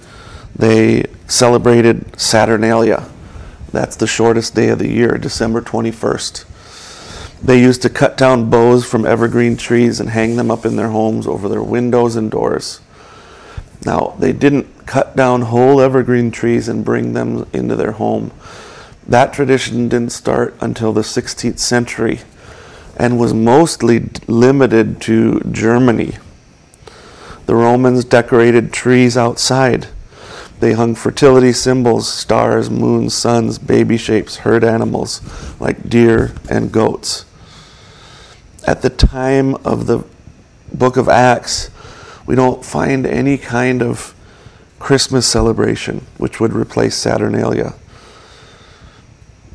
they 0.56 1.06
celebrated 1.28 2.20
Saturnalia. 2.20 3.08
That's 3.74 3.96
the 3.96 4.06
shortest 4.06 4.54
day 4.54 4.70
of 4.70 4.78
the 4.78 4.88
year, 4.88 5.18
December 5.18 5.60
21st. 5.60 6.46
They 7.42 7.60
used 7.60 7.82
to 7.82 7.90
cut 7.90 8.16
down 8.16 8.52
boughs 8.52 8.86
from 8.86 9.04
evergreen 9.04 9.58
trees 9.58 10.00
and 10.00 10.12
hang 10.12 10.36
them 10.36 10.52
up 10.52 10.64
in 10.64 10.76
their 10.76 10.90
homes 10.90 11.26
over 11.26 11.50
their 11.50 11.64
windows 11.64 12.16
and 12.16 12.30
doors. 12.30 12.82
Now, 13.84 14.16
they 14.20 14.32
didn't 14.32 14.86
cut 14.86 15.16
down 15.16 15.42
whole 15.42 15.82
evergreen 15.82 16.30
trees 16.30 16.70
and 16.70 16.86
bring 16.86 17.14
them 17.14 17.48
into 17.52 17.76
their 17.76 17.94
home. 17.94 18.32
That 19.08 19.34
tradition 19.34 19.90
didn't 19.90 20.12
start 20.12 20.56
until 20.62 20.94
the 20.94 21.02
16th 21.02 21.58
century 21.58 22.20
and 22.96 23.20
was 23.20 23.34
mostly 23.34 24.08
limited 24.28 25.02
to 25.02 25.40
Germany. 25.52 26.18
The 27.48 27.56
Romans 27.56 28.06
decorated 28.06 28.72
trees 28.72 29.18
outside. 29.18 29.88
They 30.64 30.74
hung 30.74 30.96
fertility 30.96 31.54
symbols, 31.54 32.12
stars, 32.12 32.70
moons, 32.70 33.14
suns, 33.14 33.60
baby 33.60 33.98
shapes, 33.98 34.38
herd 34.38 34.64
animals 34.64 35.22
like 35.60 35.90
deer 35.90 36.34
and 36.50 36.72
goats 36.72 37.26
at 38.66 38.82
the 38.82 38.90
time 38.90 39.56
of 39.66 39.88
the 39.88 40.04
book 40.74 40.98
of 40.98 41.10
Acts, 41.10 41.70
we 42.26 42.36
don't 42.36 42.64
find 42.64 43.06
any 43.06 43.38
kind 43.38 43.82
of 43.82 44.14
Christmas 44.80 45.28
celebration 45.28 46.06
which 46.18 46.40
would 46.40 46.54
replace 46.54 46.96
Saturnalia. 46.96 47.74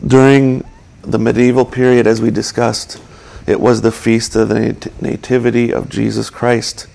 During 0.07 0.65
the 1.03 1.19
medieval 1.19 1.65
period, 1.65 2.07
as 2.07 2.21
we 2.21 2.31
discussed, 2.31 3.01
it 3.47 3.61
was 3.61 3.81
the 3.81 3.93
feast 3.93 4.37
of 4.37 4.51
the 4.51 4.91
Nativity 5.01 5.73
of 5.73 5.89
Jesus 5.89 6.29
Christ. 6.29 6.87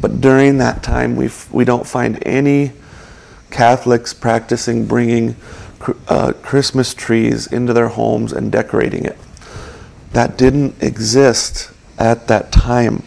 But 0.00 0.20
during 0.20 0.58
that 0.58 0.82
time, 0.82 1.16
we 1.16 1.30
we 1.50 1.64
don't 1.64 1.86
find 1.86 2.22
any 2.26 2.72
Catholics 3.50 4.14
practicing 4.14 4.86
bringing 4.86 5.36
uh, 6.08 6.32
Christmas 6.42 6.94
trees 6.94 7.46
into 7.46 7.72
their 7.72 7.88
homes 7.88 8.32
and 8.32 8.50
decorating 8.52 9.04
it 9.04 9.18
that 10.12 10.36
didn't 10.36 10.82
exist 10.82 11.70
at 11.98 12.26
that 12.28 12.50
time. 12.52 13.02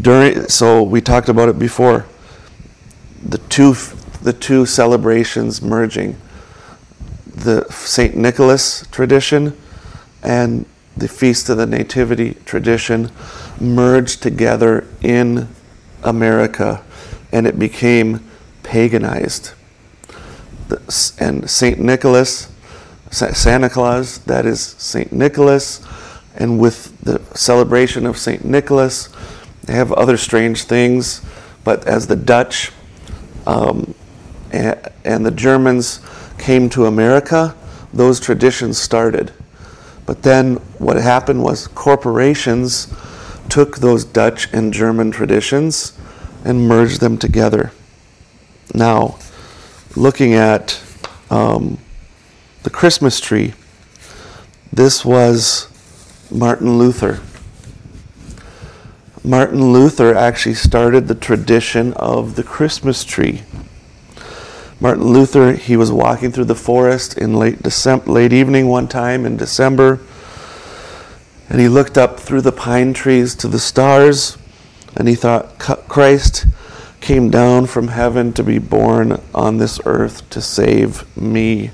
During, 0.00 0.48
so 0.48 0.82
we 0.82 1.00
talked 1.00 1.28
about 1.28 1.48
it 1.48 1.58
before. 1.58 2.06
The 3.22 3.38
two, 3.38 3.74
the 4.22 4.32
two 4.32 4.66
celebrations 4.66 5.60
merging, 5.60 6.16
the 7.26 7.64
Saint 7.70 8.16
Nicholas 8.16 8.86
tradition 8.90 9.56
and 10.22 10.64
the 10.96 11.08
Feast 11.08 11.48
of 11.48 11.56
the 11.56 11.66
Nativity 11.66 12.34
tradition 12.44 13.10
merged 13.60 14.22
together 14.22 14.86
in 15.02 15.48
America, 16.02 16.82
and 17.32 17.46
it 17.46 17.58
became 17.58 18.20
paganized. 18.62 19.52
and 21.18 21.50
Saint 21.50 21.78
Nicholas 21.80 22.50
Santa 23.10 23.68
Claus, 23.68 24.18
that 24.18 24.46
is 24.46 24.60
St. 24.60 25.12
Nicholas. 25.12 25.84
And 26.36 26.60
with 26.60 26.96
the 27.00 27.20
celebration 27.36 28.06
of 28.06 28.16
St. 28.16 28.44
Nicholas, 28.44 29.08
they 29.64 29.74
have 29.74 29.92
other 29.92 30.16
strange 30.16 30.64
things. 30.64 31.20
But 31.64 31.86
as 31.86 32.06
the 32.06 32.16
Dutch 32.16 32.70
um, 33.46 33.94
and 34.52 35.26
the 35.26 35.32
Germans 35.32 36.00
came 36.38 36.70
to 36.70 36.86
America, 36.86 37.54
those 37.92 38.20
traditions 38.20 38.78
started. 38.78 39.32
But 40.06 40.22
then 40.22 40.56
what 40.78 40.96
happened 40.96 41.42
was 41.42 41.66
corporations 41.66 42.92
took 43.48 43.78
those 43.78 44.04
Dutch 44.04 44.52
and 44.52 44.72
German 44.72 45.10
traditions 45.10 45.98
and 46.44 46.68
merged 46.68 47.00
them 47.00 47.18
together. 47.18 47.72
Now, 48.74 49.18
looking 49.96 50.34
at 50.34 50.82
um, 51.30 51.78
the 52.62 52.70
Christmas 52.70 53.20
tree. 53.20 53.54
This 54.72 55.04
was 55.04 55.68
Martin 56.30 56.78
Luther. 56.78 57.20
Martin 59.22 59.72
Luther 59.72 60.14
actually 60.14 60.54
started 60.54 61.08
the 61.08 61.14
tradition 61.14 61.92
of 61.94 62.36
the 62.36 62.42
Christmas 62.42 63.04
tree. 63.04 63.42
Martin 64.80 65.04
Luther, 65.04 65.52
he 65.52 65.76
was 65.76 65.92
walking 65.92 66.32
through 66.32 66.46
the 66.46 66.54
forest 66.54 67.18
in 67.18 67.34
late 67.34 67.62
December, 67.62 68.10
late 68.10 68.32
evening 68.32 68.68
one 68.68 68.88
time 68.88 69.26
in 69.26 69.36
December, 69.36 70.00
and 71.50 71.60
he 71.60 71.68
looked 71.68 71.98
up 71.98 72.18
through 72.18 72.40
the 72.40 72.52
pine 72.52 72.94
trees 72.94 73.34
to 73.34 73.48
the 73.48 73.58
stars, 73.58 74.38
and 74.96 75.06
he 75.06 75.14
thought, 75.14 75.58
Christ 75.58 76.46
came 77.00 77.30
down 77.30 77.66
from 77.66 77.88
heaven 77.88 78.32
to 78.32 78.42
be 78.42 78.58
born 78.58 79.20
on 79.34 79.58
this 79.58 79.78
earth 79.84 80.28
to 80.30 80.40
save 80.40 81.04
me 81.16 81.70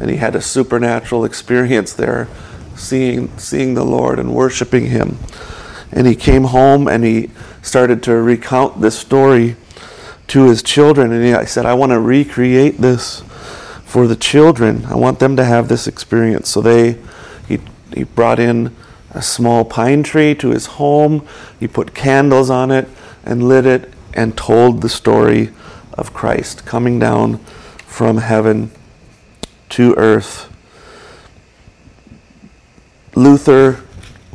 and 0.00 0.10
he 0.10 0.16
had 0.16 0.34
a 0.34 0.40
supernatural 0.40 1.24
experience 1.24 1.92
there, 1.92 2.28
seeing 2.74 3.36
seeing 3.38 3.74
the 3.74 3.84
Lord 3.84 4.18
and 4.18 4.34
worshiping 4.34 4.86
Him. 4.86 5.18
And 5.92 6.06
he 6.06 6.16
came 6.16 6.44
home 6.44 6.88
and 6.88 7.04
he 7.04 7.30
started 7.62 8.02
to 8.04 8.14
recount 8.16 8.80
this 8.80 8.98
story 8.98 9.56
to 10.26 10.44
his 10.44 10.62
children, 10.62 11.12
and 11.12 11.24
he, 11.24 11.46
said, 11.46 11.66
"I 11.66 11.74
want 11.74 11.90
to 11.92 12.00
recreate 12.00 12.78
this 12.78 13.22
for 13.84 14.06
the 14.06 14.16
children. 14.16 14.86
I 14.86 14.96
want 14.96 15.18
them 15.18 15.36
to 15.36 15.44
have 15.44 15.68
this 15.68 15.86
experience." 15.86 16.48
So 16.48 16.60
they, 16.60 16.98
he 17.94 18.04
brought 18.04 18.38
in 18.38 18.74
a 19.10 19.22
small 19.22 19.64
pine 19.64 20.02
tree 20.02 20.34
to 20.34 20.50
his 20.50 20.66
home. 20.66 21.26
He 21.60 21.68
put 21.68 21.94
candles 21.94 22.50
on 22.50 22.70
it 22.70 22.88
and 23.24 23.48
lit 23.48 23.64
it 23.64 23.92
and 24.12 24.36
told 24.36 24.82
the 24.82 24.88
story 24.88 25.50
of 25.92 26.12
Christ 26.12 26.66
coming 26.66 26.98
down 26.98 27.38
from 27.86 28.18
heaven 28.18 28.70
to 29.70 29.94
earth. 29.96 30.50
Luther 33.14 33.80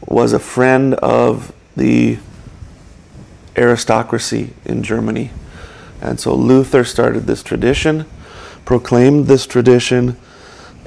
was 0.08 0.32
a 0.32 0.39
friend 0.39 0.93
of 0.95 1.54
the 1.76 2.17
aristocracy 3.58 4.54
in 4.65 4.82
Germany. 4.84 5.32
And 6.02 6.19
so 6.19 6.34
Luther 6.34 6.86
started 6.86 7.28
this 7.28 7.43
tradition, 7.43 8.06
proclaimed 8.63 9.28
this 9.28 9.45
tradition, 9.45 10.17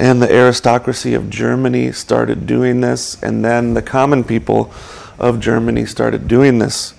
and 0.02 0.20
the 0.20 0.28
aristocracy 0.28 1.14
of 1.14 1.30
Germany 1.30 1.92
started 1.92 2.44
doing 2.44 2.80
this, 2.80 3.22
and 3.22 3.44
then 3.44 3.74
the 3.74 3.82
common 3.82 4.24
people 4.24 4.74
of 5.16 5.38
Germany 5.38 5.86
started 5.86 6.26
doing 6.26 6.58
this. 6.58 6.92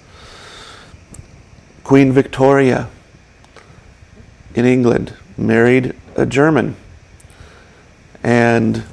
Queen 1.84 2.14
Victoria 2.14 2.88
in 4.56 4.64
England 4.64 5.14
married 5.36 5.94
a 6.16 6.26
German. 6.26 6.78
And 8.24 8.86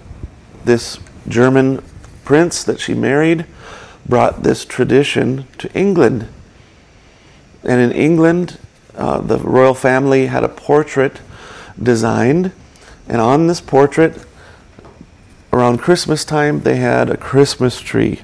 this 0.64 0.98
German 1.28 1.80
prince 2.24 2.64
that 2.64 2.80
she 2.80 2.94
married 2.94 3.46
brought 4.08 4.42
this 4.42 4.64
tradition 4.64 5.46
to 5.58 5.72
England. 5.72 6.26
And 7.62 7.80
in 7.80 7.92
England, 7.92 8.58
uh, 8.96 9.20
the 9.20 9.38
royal 9.38 9.74
family 9.74 10.26
had 10.26 10.42
a 10.42 10.48
portrait 10.48 11.20
designed. 11.80 12.50
And 13.10 13.20
on 13.20 13.48
this 13.48 13.60
portrait, 13.60 14.24
around 15.52 15.78
Christmas 15.78 16.24
time, 16.24 16.60
they 16.60 16.76
had 16.76 17.10
a 17.10 17.16
Christmas 17.16 17.80
tree. 17.80 18.20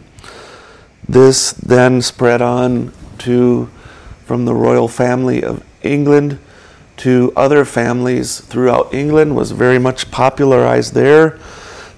This 1.09 1.51
then 1.51 2.01
spread 2.01 2.41
on 2.41 2.93
to 3.19 3.69
from 4.25 4.45
the 4.45 4.55
royal 4.55 4.87
family 4.87 5.43
of 5.43 5.65
England 5.83 6.39
to 6.99 7.33
other 7.35 7.65
families 7.65 8.39
throughout 8.39 8.95
England 8.95 9.35
was 9.35 9.51
very 9.51 9.81
much 9.81 10.13
popularized 10.13 10.95
there. 10.95 11.37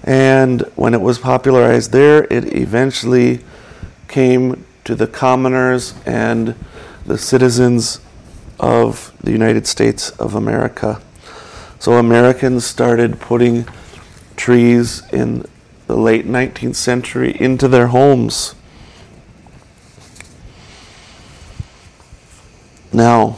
And 0.03 0.61
when 0.75 0.95
it 0.95 1.01
was 1.01 1.19
popularized 1.19 1.91
there, 1.91 2.23
it 2.31 2.55
eventually 2.55 3.41
came 4.07 4.65
to 4.85 4.95
the 4.95 5.05
commoners 5.05 5.93
and 6.07 6.55
the 7.05 7.19
citizens 7.19 7.99
of 8.59 9.13
the 9.21 9.31
United 9.31 9.67
States 9.67 10.09
of 10.11 10.33
America. 10.33 10.99
So 11.79 11.93
Americans 11.93 12.65
started 12.65 13.21
putting 13.21 13.65
trees 14.35 15.01
in 15.13 15.45
the 15.87 15.95
late 15.95 16.27
19th 16.27 16.75
century 16.75 17.39
into 17.39 17.69
their 17.69 17.87
homes. 17.87 18.53
Now, 22.91 23.37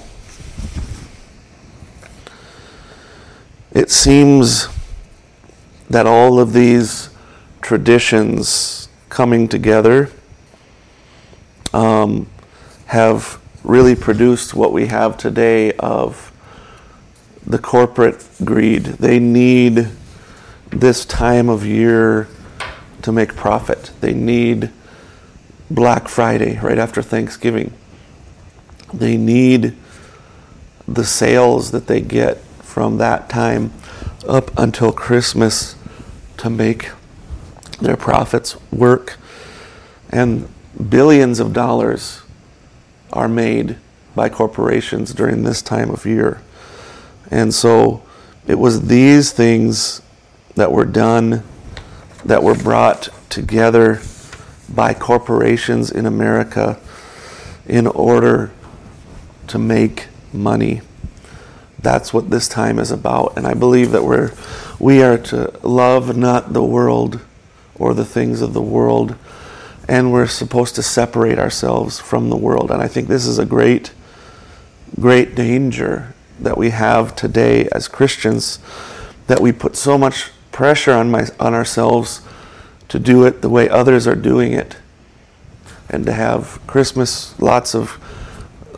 it 3.71 3.91
seems 3.91 4.69
that 5.87 6.07
all 6.07 6.39
of 6.39 6.53
these 6.53 7.11
traditions 7.61 8.89
coming 9.09 9.47
together 9.47 10.09
um, 11.73 12.27
have 12.87 13.39
really 13.63 13.95
produced 13.95 14.55
what 14.55 14.73
we 14.73 14.87
have 14.87 15.15
today 15.15 15.73
of 15.73 16.30
the 17.51 17.59
corporate 17.59 18.25
greed. 18.45 18.85
They 18.85 19.19
need 19.19 19.89
this 20.69 21.03
time 21.03 21.49
of 21.49 21.65
year 21.65 22.29
to 23.01 23.11
make 23.11 23.35
profit. 23.35 23.91
They 23.99 24.13
need 24.13 24.69
Black 25.69 26.07
Friday 26.07 26.59
right 26.59 26.77
after 26.77 27.01
Thanksgiving. 27.01 27.73
They 28.93 29.17
need 29.17 29.75
the 30.87 31.03
sales 31.03 31.71
that 31.71 31.87
they 31.87 31.99
get 31.99 32.37
from 32.63 32.97
that 32.99 33.29
time 33.29 33.73
up 34.25 34.57
until 34.57 34.93
Christmas 34.93 35.75
to 36.37 36.49
make 36.49 36.91
their 37.81 37.97
profits 37.97 38.55
work. 38.71 39.17
And 40.09 40.47
billions 40.89 41.41
of 41.41 41.51
dollars 41.51 42.21
are 43.11 43.27
made 43.27 43.75
by 44.15 44.29
corporations 44.29 45.13
during 45.13 45.43
this 45.43 45.61
time 45.61 45.89
of 45.89 46.05
year. 46.05 46.41
And 47.31 47.53
so 47.53 48.03
it 48.45 48.59
was 48.59 48.87
these 48.87 49.31
things 49.31 50.01
that 50.55 50.71
were 50.71 50.85
done, 50.85 51.43
that 52.25 52.43
were 52.43 52.55
brought 52.55 53.09
together 53.29 54.01
by 54.69 54.93
corporations 54.93 55.89
in 55.89 56.05
America 56.05 56.79
in 57.65 57.87
order 57.87 58.51
to 59.47 59.57
make 59.57 60.07
money. 60.33 60.81
That's 61.79 62.13
what 62.13 62.29
this 62.29 62.47
time 62.47 62.77
is 62.79 62.91
about. 62.91 63.37
And 63.37 63.47
I 63.47 63.53
believe 63.53 63.91
that 63.91 64.03
we're, 64.03 64.31
we 64.79 65.01
are 65.01 65.17
to 65.17 65.53
love 65.63 66.15
not 66.15 66.53
the 66.53 66.63
world 66.63 67.21
or 67.75 67.93
the 67.93 68.05
things 68.05 68.41
of 68.41 68.53
the 68.53 68.61
world, 68.61 69.15
and 69.87 70.11
we're 70.11 70.27
supposed 70.27 70.75
to 70.75 70.83
separate 70.83 71.39
ourselves 71.39 71.99
from 71.99 72.29
the 72.29 72.37
world. 72.37 72.69
And 72.71 72.81
I 72.81 72.87
think 72.87 73.07
this 73.07 73.25
is 73.25 73.39
a 73.39 73.45
great, 73.45 73.91
great 74.99 75.33
danger 75.33 76.10
that 76.43 76.57
we 76.57 76.71
have 76.71 77.15
today 77.15 77.67
as 77.71 77.87
Christians 77.87 78.59
that 79.27 79.39
we 79.39 79.51
put 79.51 79.75
so 79.75 79.97
much 79.97 80.31
pressure 80.51 80.93
on, 80.93 81.09
my, 81.09 81.27
on 81.39 81.53
ourselves 81.53 82.21
to 82.89 82.99
do 82.99 83.25
it 83.25 83.41
the 83.41 83.49
way 83.49 83.69
others 83.69 84.05
are 84.07 84.15
doing 84.15 84.51
it 84.51 84.77
and 85.89 86.05
to 86.05 86.13
have 86.13 86.59
Christmas, 86.67 87.39
lots 87.39 87.75
of 87.75 87.97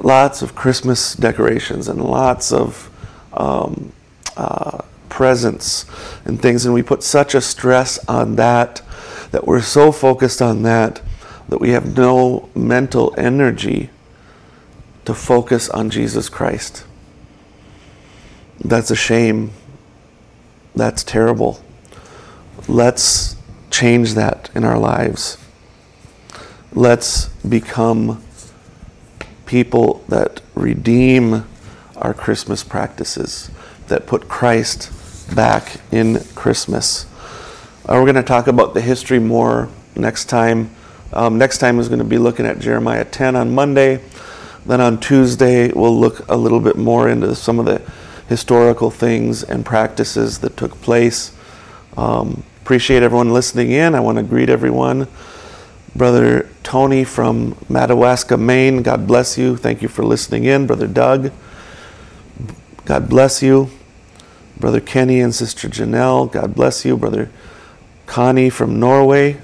lots 0.01 0.41
of 0.41 0.55
Christmas 0.55 1.13
decorations 1.13 1.87
and 1.87 2.03
lots 2.03 2.51
of 2.51 2.89
um, 3.31 3.93
uh, 4.35 4.79
presents 5.09 5.85
and 6.25 6.41
things, 6.41 6.65
and 6.65 6.73
we 6.73 6.83
put 6.83 7.03
such 7.03 7.35
a 7.35 7.41
stress 7.41 8.03
on 8.07 8.35
that 8.35 8.81
that 9.31 9.47
we're 9.47 9.61
so 9.61 9.91
focused 9.91 10.41
on 10.41 10.63
that 10.63 11.01
that 11.49 11.59
we 11.59 11.69
have 11.69 11.95
no 11.97 12.49
mental 12.55 13.13
energy 13.17 13.89
to 15.05 15.13
focus 15.13 15.69
on 15.69 15.89
Jesus 15.89 16.29
Christ. 16.29 16.85
That's 18.63 18.91
a 18.91 18.95
shame. 18.95 19.51
That's 20.75 21.03
terrible. 21.03 21.61
Let's 22.67 23.35
change 23.69 24.13
that 24.13 24.49
in 24.55 24.63
our 24.63 24.79
lives. 24.79 25.37
Let's 26.71 27.27
become 27.47 28.23
people 29.45 30.03
that 30.07 30.41
redeem 30.55 31.45
our 31.97 32.13
Christmas 32.13 32.63
practices, 32.63 33.51
that 33.87 34.07
put 34.07 34.29
Christ 34.29 34.91
back 35.35 35.81
in 35.91 36.21
Christmas. 36.33 37.05
Uh, 37.85 37.95
we're 37.95 38.05
going 38.05 38.15
to 38.15 38.23
talk 38.23 38.47
about 38.47 38.73
the 38.73 38.81
history 38.81 39.19
more 39.19 39.67
next 39.95 40.25
time. 40.25 40.73
Um, 41.11 41.37
next 41.37 41.57
time 41.57 41.79
is 41.79 41.89
going 41.89 41.99
to 41.99 42.05
be 42.05 42.17
looking 42.17 42.45
at 42.45 42.59
Jeremiah 42.59 43.03
10 43.03 43.35
on 43.35 43.53
Monday. 43.53 44.01
Then 44.65 44.79
on 44.79 44.99
Tuesday, 45.01 45.71
we'll 45.71 45.99
look 45.99 46.27
a 46.29 46.37
little 46.37 46.61
bit 46.61 46.77
more 46.77 47.09
into 47.09 47.35
some 47.35 47.59
of 47.59 47.65
the 47.65 47.81
historical 48.27 48.89
things 48.89 49.43
and 49.43 49.65
practices 49.65 50.39
that 50.39 50.57
took 50.57 50.81
place. 50.81 51.35
Um, 51.97 52.43
appreciate 52.61 53.03
everyone 53.03 53.33
listening 53.33 53.71
in. 53.71 53.95
I 53.95 53.99
want 53.99 54.17
to 54.17 54.23
greet 54.23 54.49
everyone. 54.49 55.07
Brother 55.95 56.49
Tony 56.63 57.03
from 57.03 57.55
Madawaska, 57.69 58.35
Maine, 58.35 58.81
God 58.81 59.05
bless 59.05 59.37
you. 59.37 59.55
Thank 59.55 59.81
you 59.81 59.87
for 59.87 60.03
listening 60.03 60.45
in. 60.45 60.65
Brother 60.65 60.87
Doug, 60.87 61.31
God 62.85 63.09
bless 63.09 63.43
you. 63.43 63.69
Brother 64.59 64.79
Kenny 64.79 65.19
and 65.19 65.35
Sister 65.35 65.67
Janelle, 65.67 66.31
God 66.31 66.55
bless 66.55 66.83
you. 66.83 66.97
Brother 66.97 67.29
Connie 68.07 68.49
from 68.49 68.79
Norway, 68.79 69.37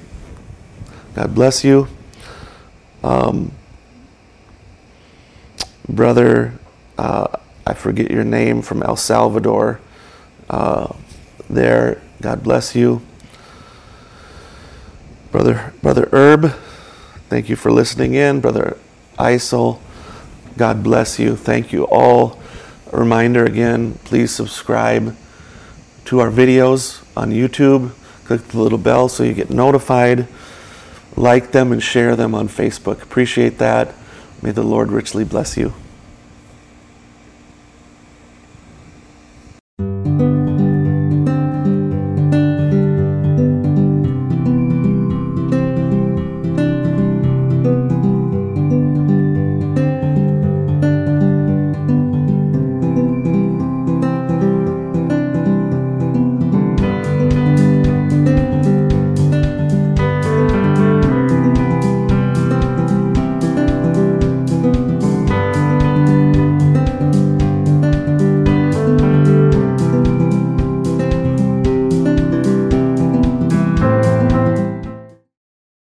God 1.14 1.36
bless 1.36 1.64
you. 1.64 1.88
Um, 3.04 3.52
brother, 5.88 6.54
uh, 6.98 7.38
I 7.70 7.74
forget 7.76 8.10
your 8.10 8.24
name, 8.24 8.64
from 8.64 8.82
El 8.82 8.96
Salvador, 8.96 9.80
uh, 10.50 10.92
there, 11.50 12.02
God 12.20 12.44
bless 12.44 12.76
you. 12.76 13.02
Brother, 15.32 15.74
Brother 15.84 16.10
Herb, 16.12 16.52
thank 17.30 17.48
you 17.48 17.56
for 17.56 17.72
listening 17.72 18.16
in. 18.16 18.42
Brother 18.42 18.76
Isel, 19.20 19.80
God 20.58 20.82
bless 20.84 21.20
you. 21.20 21.36
Thank 21.36 21.72
you 21.72 21.86
all. 21.86 22.40
A 22.92 22.98
reminder 22.98 23.46
again, 23.46 23.94
please 24.04 24.32
subscribe 24.32 25.16
to 26.06 26.20
our 26.20 26.32
videos 26.32 27.06
on 27.16 27.30
YouTube. 27.30 27.92
Click 28.26 28.42
the 28.48 28.60
little 28.60 28.80
bell 28.80 29.10
so 29.10 29.24
you 29.24 29.34
get 29.36 29.52
notified. 29.52 30.28
Like 31.16 31.52
them 31.52 31.72
and 31.72 31.84
share 31.84 32.16
them 32.16 32.34
on 32.34 32.48
Facebook. 32.48 33.04
Appreciate 33.04 33.60
that. 33.60 33.94
May 34.42 34.52
the 34.52 34.64
Lord 34.64 34.92
richly 34.92 35.24
bless 35.24 35.56
you. 35.56 35.74